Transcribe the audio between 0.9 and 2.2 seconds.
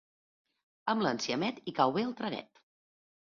Amb l'enciamet hi cau bé el